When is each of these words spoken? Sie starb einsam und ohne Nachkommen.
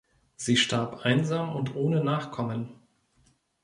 Sie 0.35 0.57
starb 0.57 1.01
einsam 1.05 1.55
und 1.55 1.75
ohne 1.75 2.03
Nachkommen. 2.03 2.69